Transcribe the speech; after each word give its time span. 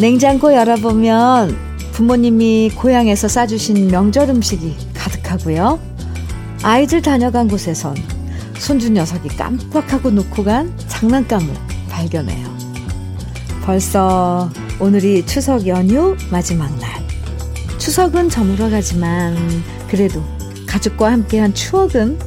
냉장고 0.00 0.54
열어보면 0.54 1.54
부모님이 1.92 2.70
고향에서 2.74 3.28
싸주신 3.28 3.88
명절 3.88 4.30
음식이 4.30 4.74
가득하고요. 4.94 5.78
아이들 6.62 7.02
다녀간 7.02 7.48
곳에선 7.48 7.94
손주 8.58 8.90
녀석이 8.90 9.28
깜빡하고 9.36 10.10
놓고 10.10 10.44
간 10.44 10.72
장난감을 10.88 11.54
발견해요. 11.90 12.48
벌써 13.62 14.50
오늘이 14.80 15.26
추석 15.26 15.66
연휴 15.66 16.16
마지막 16.30 16.74
날. 16.78 16.90
추석은 17.76 18.30
저물어 18.30 18.70
가지만 18.70 19.36
그래도 19.86 20.24
가족과 20.66 21.12
함께한 21.12 21.52
추억은 21.52 22.18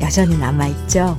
여전히 0.00 0.36
남아있죠. 0.38 1.16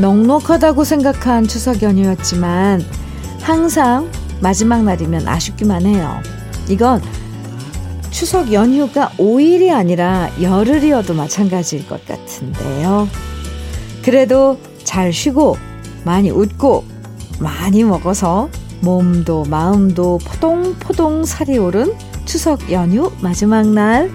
넉넉하다고 0.00 0.84
생각한 0.84 1.46
추석 1.46 1.82
연휴였지만 1.82 2.82
항상 3.40 4.10
마지막 4.40 4.82
날이면 4.82 5.28
아쉽기만 5.28 5.86
해요. 5.86 6.20
이건 6.68 7.00
추석 8.10 8.52
연휴가 8.52 9.10
5일이 9.18 9.72
아니라 9.72 10.30
열흘이어도 10.40 11.14
마찬가지일 11.14 11.86
것 11.86 12.04
같은데요. 12.06 13.08
그래도 14.02 14.58
잘 14.84 15.12
쉬고 15.12 15.56
많이 16.04 16.30
웃고 16.30 16.84
많이 17.38 17.84
먹어서 17.84 18.48
몸도 18.80 19.44
마음도 19.44 20.18
포동포동 20.24 21.24
살이 21.24 21.58
오른 21.58 21.92
추석 22.24 22.70
연휴 22.70 23.10
마지막 23.20 23.66
날 23.66 24.10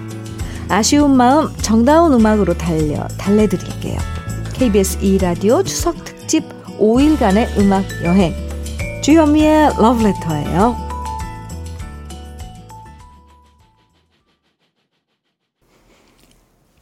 아쉬운 0.68 1.16
마음 1.16 1.52
정다운 1.56 2.12
음악으로 2.12 2.54
달려 2.54 3.06
달래드릴게요. 3.18 4.19
KBS 4.60 4.98
2라디오 4.98 5.64
추석 5.64 6.04
특집 6.04 6.44
5일간의 6.78 7.58
음악 7.58 7.82
여행 8.04 8.34
주현미의 9.02 9.70
러브레터예요. 9.78 10.76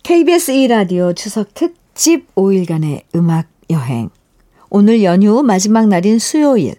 KBS 0.02 0.52
2라디오 0.54 1.14
추석 1.14 1.54
특집 1.54 2.34
5일간의 2.34 3.02
음악 3.14 3.46
여행. 3.70 4.10
오늘 4.70 5.04
연휴 5.04 5.44
마지막 5.44 5.86
날인 5.86 6.18
수요일. 6.18 6.74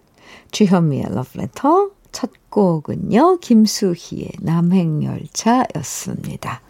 주현미의 0.52 1.06
러브레터 1.12 1.92
첫 2.12 2.30
곡은요. 2.50 3.38
김수희의 3.38 4.32
남행열차였습니다. 4.42 6.62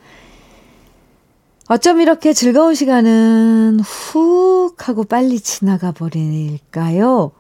어쩜 1.72 2.02
이렇게 2.02 2.34
즐거운 2.34 2.74
시간은 2.74 3.82
훅 3.82 4.88
하고 4.90 5.04
빨리 5.04 5.40
지나가 5.40 5.92
버릴까요? 5.92 7.32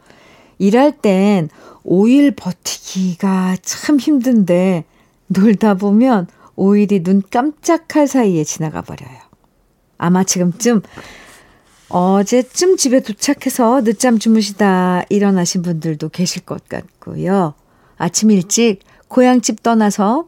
일할 0.60 0.96
땐 0.96 1.50
5일 1.84 2.36
버티기가 2.36 3.58
참 3.64 3.98
힘든데 3.98 4.86
놀다 5.26 5.74
보면 5.74 6.28
5일이 6.56 7.04
눈 7.04 7.24
깜짝할 7.28 8.08
사이에 8.08 8.44
지나가 8.44 8.84
버려요. 8.84 9.18
아마 9.98 10.24
지금쯤 10.24 10.84
어제쯤 11.90 12.78
집에 12.78 13.00
도착해서 13.00 13.84
늦잠 13.84 14.20
주무시다 14.20 15.06
일어나신 15.10 15.64
분들도 15.64 16.10
계실 16.10 16.46
것 16.46 16.70
같고요. 16.70 17.56
아침 17.98 18.30
일찍 18.30 18.82
고향집 19.08 19.64
떠나서 19.64 20.28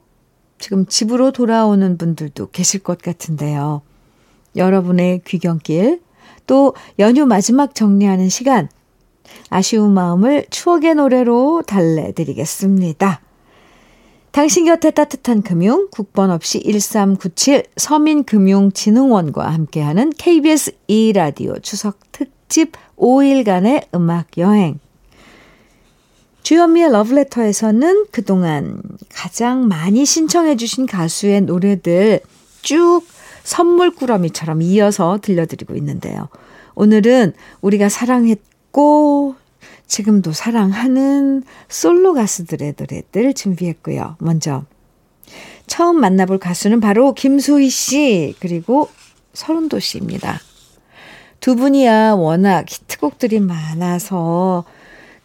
지금 0.57 0.87
집으로 0.87 1.31
돌아오는 1.31 1.99
분들도 1.99 2.49
계실 2.49 2.79
것 2.79 2.99
같은데요. 2.99 3.83
여러분의 4.55 5.21
귀경길, 5.25 6.01
또 6.47 6.75
연휴 6.99 7.25
마지막 7.25 7.75
정리하는 7.75 8.29
시간, 8.29 8.69
아쉬운 9.49 9.93
마음을 9.93 10.45
추억의 10.49 10.95
노래로 10.95 11.63
달래드리겠습니다. 11.65 13.21
당신 14.31 14.65
곁에 14.65 14.91
따뜻한 14.91 15.41
금융, 15.41 15.89
국번 15.91 16.31
없이 16.31 16.61
1397 16.61 17.65
서민금융진흥원과 17.75 19.49
함께하는 19.49 20.11
KBS 20.17 20.71
2라디오 20.89 21.61
추석 21.61 21.99
특집 22.13 22.71
5일간의 22.97 23.87
음악 23.93 24.37
여행. 24.37 24.79
주현미의 26.43 26.91
러브레터에서는 26.91 28.05
그동안 28.11 28.81
가장 29.13 29.67
많이 29.67 30.05
신청해주신 30.05 30.85
가수의 30.85 31.41
노래들 31.41 32.21
쭉 32.61 33.01
선물 33.43 33.91
꾸러미처럼 33.91 34.61
이어서 34.61 35.19
들려드리고 35.21 35.75
있는데요. 35.75 36.29
오늘은 36.75 37.33
우리가 37.61 37.89
사랑했고 37.89 39.35
지금도 39.87 40.31
사랑하는 40.31 41.43
솔로 41.67 42.13
가수들의 42.13 42.75
노래들 42.77 43.33
준비했고요. 43.33 44.15
먼저 44.19 44.63
처음 45.67 45.99
만나볼 45.99 46.37
가수는 46.39 46.79
바로 46.79 47.13
김소희 47.13 47.69
씨 47.69 48.35
그리고 48.39 48.89
서른도 49.33 49.79
씨입니다. 49.79 50.39
두 51.39 51.55
분이야 51.55 52.13
워낙 52.13 52.65
히트곡들이 52.69 53.39
많아서 53.39 54.63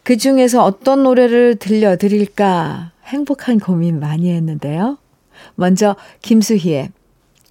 그 0.03 0.17
중에서 0.17 0.63
어떤 0.63 1.03
노래를 1.03 1.57
들려드릴까 1.57 2.91
행복한 3.05 3.59
고민 3.59 3.99
많이 3.99 4.31
했는데요. 4.31 4.97
먼저 5.55 5.95
김수희의 6.21 6.91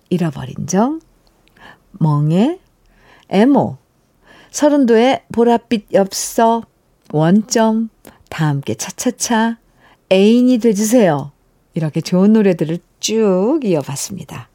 잃어버린 0.09 0.67
정, 0.67 1.01
멍의 1.93 2.61
에모, 3.29 3.79
서른도의 4.51 5.25
보랏빛 5.33 5.93
엽서, 5.93 6.63
원점, 7.13 7.91
다 8.29 8.49
함께 8.49 8.75
차차차, 8.75 9.59
애인이 10.11 10.59
되주세요. 10.59 11.33
이렇게 11.75 12.01
좋은 12.01 12.33
노래들을 12.33 12.79
쭉 13.01 13.61
이어봤습니다. 13.65 14.49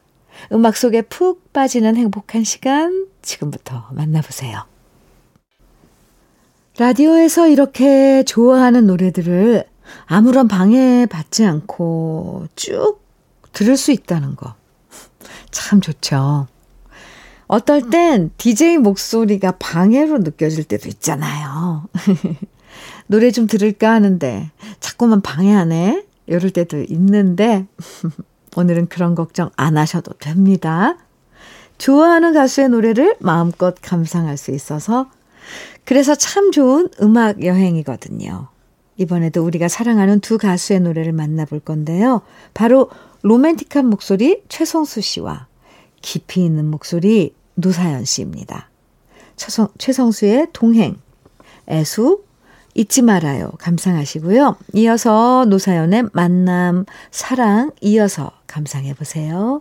음악 0.52 0.76
속에 0.76 1.02
푹 1.02 1.52
빠지는 1.52 1.96
행복한 1.96 2.42
시간 2.44 3.06
지금부터 3.22 3.88
만나보세요. 3.92 4.64
라디오에서 6.78 7.48
이렇게 7.48 8.24
좋아하는 8.24 8.86
노래들을 8.86 9.64
아무런 10.06 10.48
방해 10.48 11.06
받지 11.06 11.44
않고 11.44 12.46
쭉 12.56 13.00
들을 13.52 13.76
수 13.76 13.92
있다는 13.92 14.36
거. 14.36 14.54
참 15.50 15.80
좋죠. 15.80 16.46
어떨 17.46 17.90
땐 17.90 18.30
DJ 18.38 18.78
목소리가 18.78 19.52
방해로 19.58 20.18
느껴질 20.18 20.64
때도 20.64 20.88
있잖아요. 20.88 21.86
노래 23.06 23.30
좀 23.30 23.46
들을까 23.46 23.92
하는데 23.92 24.50
자꾸만 24.80 25.20
방해하네. 25.20 26.06
이럴 26.26 26.50
때도 26.50 26.82
있는데 26.88 27.66
오늘은 28.56 28.88
그런 28.88 29.14
걱정 29.14 29.50
안 29.56 29.76
하셔도 29.76 30.12
됩니다. 30.14 30.96
좋아하는 31.78 32.32
가수의 32.32 32.68
노래를 32.68 33.16
마음껏 33.20 33.74
감상할 33.82 34.36
수 34.36 34.50
있어서 34.52 35.10
그래서 35.84 36.14
참 36.14 36.52
좋은 36.52 36.88
음악 37.00 37.44
여행이거든요. 37.44 38.51
이번에도 39.02 39.44
우리가 39.44 39.68
사랑하는 39.68 40.20
두 40.20 40.38
가수의 40.38 40.80
노래를 40.80 41.12
만나볼 41.12 41.60
건데요. 41.60 42.22
바로 42.54 42.90
로맨틱한 43.22 43.86
목소리 43.86 44.42
최성수 44.48 45.00
씨와 45.00 45.46
깊이 46.00 46.44
있는 46.44 46.66
목소리 46.66 47.34
노사연 47.54 48.04
씨입니다. 48.04 48.70
최성, 49.36 49.68
최성수의 49.78 50.48
동행, 50.52 50.96
애수, 51.68 52.22
잊지 52.74 53.02
말아요. 53.02 53.50
감상하시고요. 53.58 54.56
이어서 54.74 55.44
노사연의 55.48 56.04
만남, 56.12 56.86
사랑 57.10 57.70
이어서 57.80 58.32
감상해 58.46 58.94
보세요. 58.94 59.60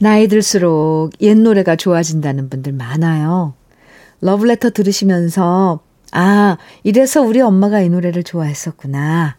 나이 0.00 0.28
들수록 0.28 1.10
옛 1.20 1.36
노래가 1.36 1.76
좋아진다는 1.76 2.48
분들 2.48 2.72
많아요. 2.72 3.54
러브레터 4.20 4.70
들으시면서 4.70 5.80
아, 6.12 6.58
이래서 6.84 7.22
우리 7.22 7.40
엄마가 7.40 7.80
이 7.80 7.88
노래를 7.88 8.22
좋아했었구나. 8.22 9.36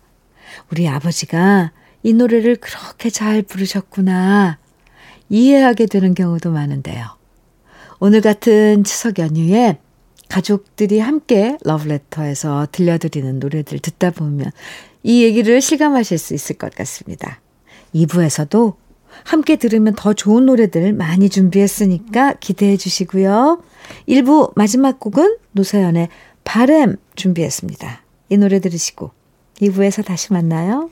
우리 0.72 0.88
아버지가 0.88 1.72
이 2.02 2.14
노래를 2.14 2.58
그렇게 2.58 3.10
잘 3.10 3.44
부르셨구나. 3.44 4.58
이해하게 5.30 5.86
되는 5.86 6.14
경우도 6.14 6.52
많은데요. 6.52 7.06
오늘 8.00 8.22
같은 8.22 8.84
추석 8.84 9.20
연휴에 9.20 9.78
가족들이 10.30 11.00
함께 11.00 11.58
러브레터에서 11.64 12.68
들려드리는 12.72 13.40
노래들 13.40 13.80
듣다 13.80 14.10
보면 14.10 14.52
이 15.04 15.24
얘기를 15.24 15.62
실감하실 15.62 16.18
수 16.18 16.34
있을 16.34 16.58
것 16.58 16.74
같습니다. 16.74 17.40
2부에서도 17.94 18.76
함께 19.24 19.58
들으면 19.58 19.94
더 19.96 20.14
좋은 20.14 20.48
노래들 20.48 20.94
많이 20.94 21.30
준비했으니까 21.30 22.34
기대해 22.40 22.78
주시고요. 22.78 23.62
1부 24.08 24.54
마지막 24.56 25.00
곡은 25.00 25.38
노사연의 25.52 26.10
바램 26.44 26.98
준비했습니다. 27.16 28.04
이 28.30 28.38
노래 28.38 28.60
들으시고 28.60 29.12
2부에서 29.62 30.06
다시 30.06 30.34
만나요. 30.34 30.90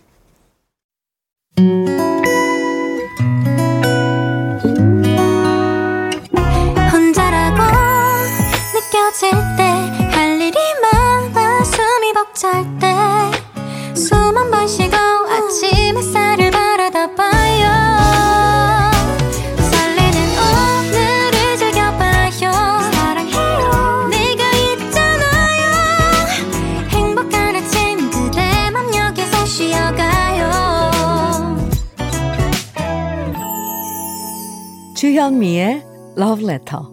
주현미의 35.02 35.84
Love 36.16 36.46
Letter. 36.48 36.84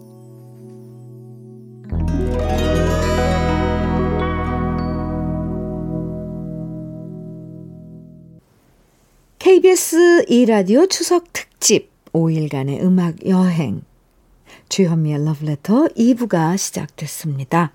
KBS 9.39 10.25
2라디오 10.25 10.89
추석 10.89 11.31
특집 11.35 11.91
5일간의 12.15 12.81
음악 12.81 13.27
여행 13.27 13.83
주현미의 14.71 15.17
Love 15.17 15.47
Letter 15.47 15.89
2부가 15.89 16.57
시작됐습니다. 16.57 17.73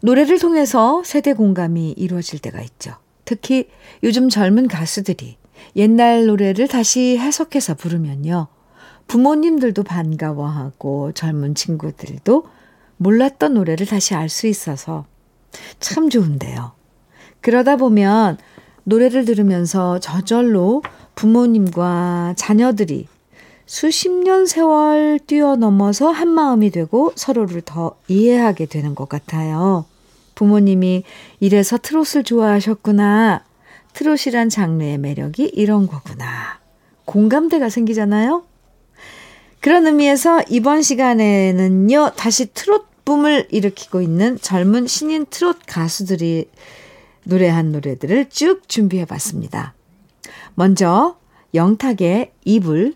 노래를 0.00 0.38
통해서 0.38 1.02
세대 1.04 1.34
공감이 1.34 1.92
이루어질 1.98 2.38
때가 2.38 2.62
있죠. 2.62 2.94
특히 3.26 3.68
요즘 4.02 4.30
젊은 4.30 4.68
가수들이 4.68 5.36
옛날 5.76 6.24
노래를 6.24 6.66
다시 6.66 7.18
해석해서 7.18 7.74
부르면요. 7.74 8.48
부모님들도 9.06 9.82
반가워하고 9.82 11.12
젊은 11.12 11.54
친구들도 11.54 12.46
몰랐던 12.96 13.54
노래를 13.54 13.86
다시 13.86 14.14
알 14.14 14.28
수 14.28 14.46
있어서 14.46 15.04
참 15.80 16.10
좋은데요. 16.10 16.72
그러다 17.40 17.76
보면 17.76 18.38
노래를 18.84 19.24
들으면서 19.24 19.98
저절로 20.00 20.82
부모님과 21.14 22.34
자녀들이 22.36 23.06
수십 23.66 24.10
년 24.10 24.46
세월 24.46 25.18
뛰어넘어서 25.26 26.10
한 26.10 26.28
마음이 26.28 26.70
되고 26.70 27.12
서로를 27.16 27.62
더 27.62 27.96
이해하게 28.08 28.66
되는 28.66 28.94
것 28.94 29.08
같아요. 29.08 29.86
부모님이 30.34 31.04
이래서 31.40 31.78
트롯을 31.78 32.24
좋아하셨구나. 32.24 33.44
트롯이란 33.94 34.48
장르의 34.50 34.98
매력이 34.98 35.52
이런 35.54 35.86
거구나. 35.86 36.58
공감대가 37.04 37.68
생기잖아요? 37.68 38.44
그런 39.64 39.86
의미에서 39.86 40.42
이번 40.50 40.82
시간에는요, 40.82 42.10
다시 42.16 42.52
트롯 42.52 42.84
붐을 43.06 43.48
일으키고 43.50 44.02
있는 44.02 44.38
젊은 44.38 44.86
신인 44.86 45.24
트롯 45.24 45.60
가수들이 45.66 46.50
노래한 47.24 47.72
노래들을 47.72 48.28
쭉 48.28 48.68
준비해 48.68 49.06
봤습니다. 49.06 49.72
먼저, 50.54 51.16
영탁의 51.54 52.32
이불, 52.44 52.92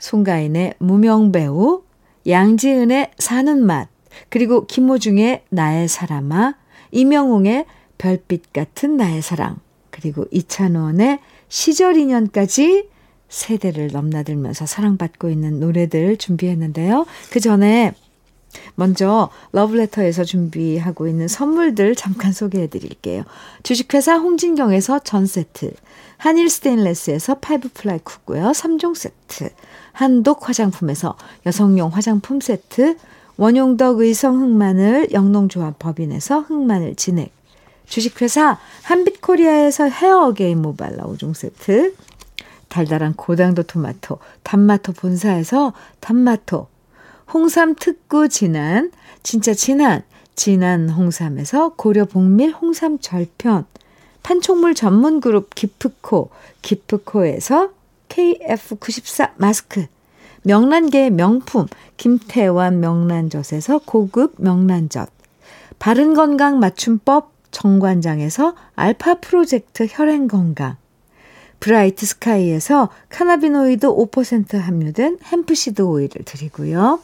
송가인의 0.00 0.74
무명배우, 0.78 1.84
양지은의 2.26 3.12
사는 3.16 3.64
맛, 3.64 3.88
그리고 4.28 4.66
김호중의 4.66 5.44
나의 5.50 5.86
사람아, 5.86 6.56
임영웅의 6.90 7.64
별빛 7.96 8.52
같은 8.52 8.96
나의 8.96 9.22
사랑, 9.22 9.60
그리고 9.90 10.24
이찬원의 10.32 11.20
시절 11.48 11.96
인연까지 11.96 12.88
세대를 13.28 13.88
넘나들면서 13.92 14.66
사랑받고 14.66 15.28
있는 15.30 15.60
노래들 15.60 16.16
준비했는데요. 16.16 17.06
그 17.30 17.40
전에 17.40 17.94
먼저 18.74 19.28
러브레터에서 19.52 20.24
준비하고 20.24 21.06
있는 21.06 21.28
선물들 21.28 21.94
잠깐 21.94 22.32
소개해 22.32 22.68
드릴게요. 22.68 23.24
주식회사 23.62 24.16
홍진경에서 24.16 25.00
전 25.00 25.26
세트, 25.26 25.72
한일 26.16 26.48
스테인레스에서 26.48 27.36
five 27.36 27.70
ply 27.74 27.98
cookware 27.98 28.52
3종 28.52 28.94
세트, 28.94 29.50
한독 29.92 30.48
화장품에서 30.48 31.16
여성용 31.46 31.90
화장품 31.90 32.40
세트, 32.40 32.96
원용덕 33.36 34.00
의성 34.00 34.40
흑마늘 34.40 35.12
영농조합 35.12 35.78
법인에서 35.78 36.40
흑마늘 36.40 36.96
진액, 36.96 37.32
주식회사 37.86 38.58
한빛코리아에서 38.82 39.88
헤어 39.88 40.32
게임 40.32 40.62
모발라 40.62 41.04
5종 41.04 41.34
세트, 41.34 41.94
달달한 42.68 43.14
고당도 43.14 43.64
토마토, 43.64 44.18
단마토 44.42 44.92
본사에서 44.92 45.72
단마토, 46.00 46.68
홍삼 47.32 47.74
특구 47.74 48.28
진한, 48.28 48.90
진짜 49.22 49.54
진한, 49.54 50.02
진한 50.34 50.88
홍삼에서 50.88 51.70
고려 51.70 52.04
복밀 52.04 52.52
홍삼 52.52 52.98
절편, 52.98 53.66
판촉물 54.22 54.74
전문 54.74 55.20
그룹 55.20 55.54
기프코, 55.54 56.30
기프코에서 56.62 57.70
KF94 58.08 59.32
마스크, 59.36 59.86
명란계 60.42 61.10
명품 61.10 61.66
김태환 61.96 62.80
명란젓에서 62.80 63.80
고급 63.84 64.34
명란젓, 64.38 65.10
바른 65.78 66.14
건강 66.14 66.58
맞춤법 66.58 67.32
정관장에서 67.50 68.54
알파 68.74 69.14
프로젝트 69.14 69.86
혈행 69.88 70.28
건강, 70.28 70.76
브라이트 71.60 72.06
스카이에서 72.06 72.88
cannabinoid 73.08 73.86
5% 73.86 74.58
함유된 74.58 75.18
hempseed 75.24 75.82
오일을 75.82 76.24
드리고요. 76.24 77.00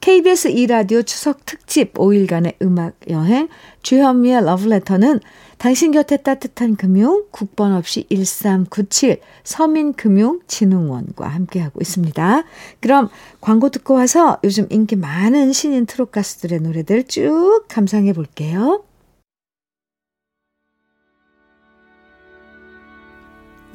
KBS 0.00 0.50
2라디오 0.50 1.04
추석 1.04 1.44
특집 1.46 1.94
5일간의 1.94 2.54
음악 2.62 2.94
여행 3.08 3.48
주현미의 3.82 4.44
러브레터는 4.44 5.20
당신 5.58 5.90
곁에 5.90 6.18
따뜻한 6.18 6.76
금융 6.76 7.24
국번 7.30 7.72
없이 7.72 8.06
1397 8.10 9.20
서민금융진흥원과 9.42 11.26
함께하고 11.26 11.80
있습니다. 11.80 12.44
그럼 12.80 13.08
광고 13.40 13.70
듣고 13.70 13.94
와서 13.94 14.38
요즘 14.44 14.66
인기 14.70 14.96
많은 14.96 15.52
신인 15.52 15.86
트롯 15.86 16.12
가수들의 16.12 16.60
노래들 16.60 17.04
쭉 17.04 17.64
감상해 17.68 18.12
볼게요. 18.12 18.84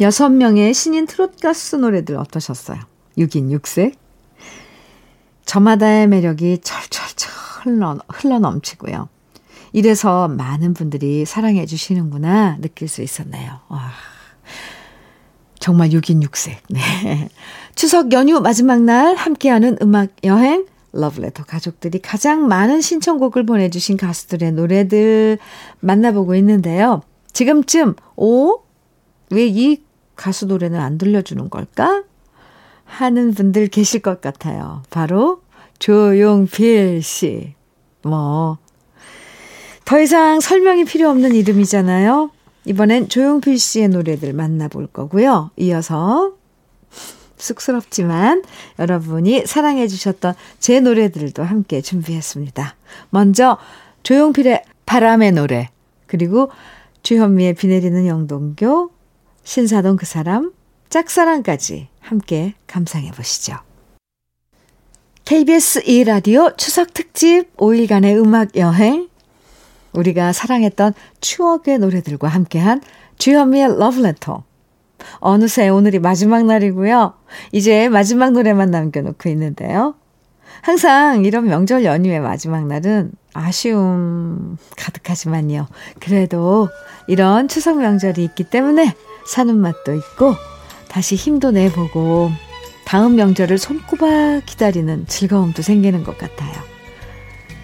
여섯 0.02 0.30
명의 0.30 0.74
신인 0.74 1.06
트롯 1.06 1.40
가수 1.40 1.78
노래들 1.78 2.18
어떠셨어요? 2.18 2.80
6인 3.20 3.56
6색? 3.60 3.94
저마다의 5.46 6.08
매력이 6.08 6.60
철철철 6.62 7.32
흘러, 7.62 8.40
넘치고요. 8.40 9.10
이래서 9.74 10.28
많은 10.28 10.74
분들이 10.74 11.26
사랑해 11.26 11.68
주시는구나 11.68 12.58
느낄 12.62 12.88
수 12.88 13.04
있었네요. 13.04 13.60
와. 13.68 13.92
정말 15.60 15.90
6인 15.90 16.28
6색. 16.28 16.58
네. 16.70 17.30
추석 17.76 18.12
연휴 18.12 18.40
마지막 18.40 18.82
날 18.82 19.16
함께하는 19.16 19.78
음악 19.84 20.10
여행 20.24 20.66
러브레터 20.94 21.44
가족들이 21.44 22.00
가장 22.00 22.48
많은 22.48 22.82
신청곡을 22.82 23.46
보내주신 23.46 23.98
가수들의 23.98 24.54
노래들 24.54 25.38
만나보고 25.80 26.34
있는데요. 26.36 27.04
지금쯤, 27.34 27.96
오? 28.16 28.62
왜 29.30 29.48
이 29.48 29.91
가수 30.22 30.46
노래는 30.46 30.80
안 30.80 31.00
들려주는 31.00 31.50
걸까? 31.50 32.04
하는 32.86 33.34
분들 33.34 33.70
계실 33.70 34.02
것 34.02 34.22
같아요. 34.22 34.84
바로 34.92 35.42
조용필 35.80 37.02
씨. 37.02 37.56
뭐, 38.04 38.60
더 39.84 40.00
이상 40.00 40.40
설명이 40.40 40.86
필요 40.86 41.10
없는 41.10 41.34
이름이잖아요. 41.34 42.30
이번엔 42.66 43.10
조용필 43.10 43.58
씨의 43.58 43.90
노래들 43.90 44.34
만나볼 44.34 44.88
거고요. 44.88 45.50
이어서 45.58 46.34
쑥스럽지만 47.38 48.44
여러분이 48.78 49.48
사랑해 49.48 49.88
주셨던 49.88 50.36
제 50.60 50.80
노래들도 50.82 51.42
함께 51.42 51.82
준비했습니다. 51.82 52.76
먼저 53.10 53.58
조용필의 54.04 54.66
바람의 54.86 55.32
노래, 55.32 55.70
그리고 56.06 56.52
주현미의 57.02 57.56
비 57.56 57.68
내리는 57.68 58.06
영동교, 58.06 59.01
신사동 59.44 59.98
그 59.98 60.06
사람, 60.06 60.52
짝사랑까지 60.90 61.88
함께 62.00 62.54
감상해 62.68 63.12
보시죠. 63.12 63.58
KBS 65.26 65.84
2라디오 65.84 66.58
추석 66.58 66.94
특집 66.94 67.56
5일간의 67.58 68.18
음악 68.18 68.56
여행. 68.58 69.10
우리가 69.94 70.34
사랑했던 70.34 70.94
추억의 71.22 71.80
노래들과 71.80 72.28
함께한 72.28 72.82
주현미의 73.18 73.78
러브레터. 73.78 74.44
어느새 75.20 75.70
오늘이 75.70 76.00
마지막 76.00 76.46
날이고요. 76.46 77.14
이제 77.52 77.90
마지막 77.90 78.32
노래만 78.32 78.72
남겨놓고 78.72 79.30
있는데요. 79.30 79.96
항상 80.62 81.26
이런 81.26 81.46
명절 81.46 81.86
연휴의 81.86 82.20
마지막 82.20 82.68
날은 82.68 83.12
아쉬움 83.34 84.58
가득하지만요. 84.78 85.68
그래도 86.00 86.70
이런 87.08 87.48
추석 87.48 87.80
명절이 87.80 88.24
있기 88.24 88.44
때문에 88.44 88.94
사는 89.26 89.56
맛도 89.58 89.94
있고 89.94 90.36
다시 90.88 91.16
힘도 91.16 91.52
내보고 91.52 92.32
다음 92.86 93.16
명절을 93.16 93.58
손꼽아 93.58 94.42
기다리는 94.46 95.08
즐거움도 95.08 95.62
생기는 95.62 96.04
것 96.04 96.18
같아요. 96.18 96.52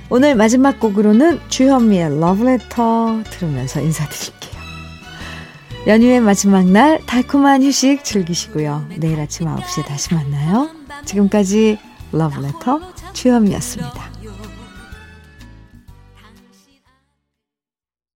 오늘 0.09 0.35
마지막 0.35 0.79
곡으로는 0.79 1.41
주현미의 1.49 2.19
러브레터 2.19 3.23
들으면서 3.29 3.81
인사드릴게요. 3.81 4.57
연휴의 5.87 6.21
마지막 6.21 6.65
날 6.65 7.01
달콤한 7.05 7.63
휴식 7.63 8.03
즐기시고요. 8.05 8.87
내일 8.97 9.19
아침 9.19 9.47
9시에 9.47 9.85
다시 9.85 10.13
만나요. 10.13 10.69
지금까지 11.05 11.77
러브레터 12.13 12.79
주현미였습니다. 13.13 14.16